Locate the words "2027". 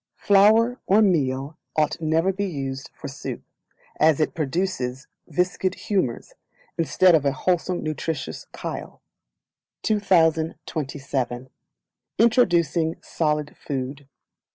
9.83-11.51